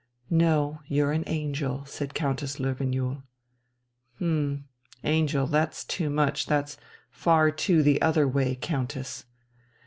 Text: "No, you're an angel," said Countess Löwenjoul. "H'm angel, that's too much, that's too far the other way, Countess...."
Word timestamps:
"No, 0.31 0.81
you're 0.87 1.11
an 1.11 1.25
angel," 1.27 1.85
said 1.85 2.15
Countess 2.15 2.55
Löwenjoul. 2.57 3.21
"H'm 4.17 4.63
angel, 5.03 5.45
that's 5.45 5.83
too 5.83 6.09
much, 6.09 6.47
that's 6.47 6.75
too 6.75 6.81
far 7.11 7.51
the 7.51 8.01
other 8.01 8.27
way, 8.27 8.55
Countess...." 8.55 9.25